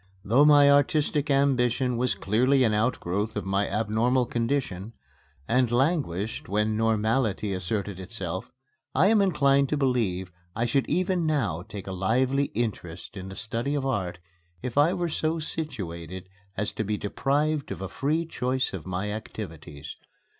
[0.25, 4.93] Though my artistic ambition was clearly an outgrowth of my abnormal condition,
[5.47, 8.51] and languished when normality asserted itself,
[8.95, 13.35] I am inclined to believe I should even now take a lively interest in the
[13.35, 14.17] study of art
[14.63, 16.27] if I were so situated
[16.57, 19.97] as to be deprived of a free choice of my activities.